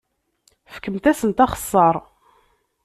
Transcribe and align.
Fkemt-asent 0.73 1.43
axeṣṣar. 1.45 1.95